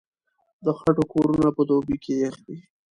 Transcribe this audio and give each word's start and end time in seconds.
د 0.65 0.67
خټو 0.79 1.03
کورونه 1.13 1.47
په 1.57 1.61
دوبي 1.69 1.97
کې 2.03 2.13
يخ 2.23 2.35
وي. 2.47 2.57